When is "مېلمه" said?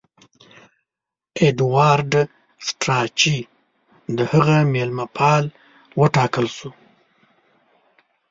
4.73-5.05